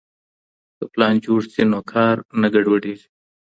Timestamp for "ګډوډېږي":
2.53-3.07